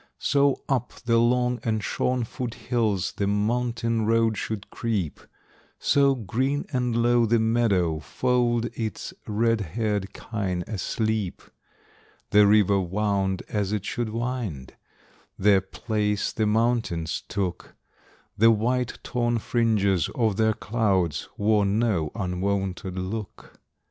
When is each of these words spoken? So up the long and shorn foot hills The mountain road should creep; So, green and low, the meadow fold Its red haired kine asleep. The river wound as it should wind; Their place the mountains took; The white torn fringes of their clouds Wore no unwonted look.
So 0.17 0.63
up 0.67 0.93
the 1.05 1.19
long 1.19 1.59
and 1.63 1.83
shorn 1.83 2.23
foot 2.23 2.55
hills 2.55 3.11
The 3.17 3.27
mountain 3.27 4.07
road 4.07 4.35
should 4.35 4.71
creep; 4.71 5.19
So, 5.77 6.15
green 6.15 6.65
and 6.73 6.95
low, 7.03 7.27
the 7.27 7.37
meadow 7.37 7.99
fold 7.99 8.65
Its 8.73 9.13
red 9.27 9.61
haired 9.61 10.11
kine 10.11 10.63
asleep. 10.65 11.43
The 12.31 12.47
river 12.47 12.79
wound 12.81 13.43
as 13.47 13.71
it 13.71 13.85
should 13.85 14.09
wind; 14.09 14.73
Their 15.37 15.61
place 15.61 16.31
the 16.31 16.47
mountains 16.47 17.21
took; 17.27 17.75
The 18.35 18.49
white 18.49 18.97
torn 19.03 19.37
fringes 19.37 20.09
of 20.15 20.35
their 20.35 20.53
clouds 20.53 21.29
Wore 21.37 21.63
no 21.63 22.09
unwonted 22.15 22.97
look. 22.97 23.59